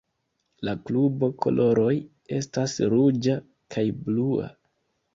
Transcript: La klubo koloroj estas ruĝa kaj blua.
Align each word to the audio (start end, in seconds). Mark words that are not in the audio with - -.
La 0.67 0.71
klubo 0.89 1.29
koloroj 1.43 1.93
estas 2.41 2.77
ruĝa 2.97 3.39
kaj 3.77 3.89
blua. 4.03 4.53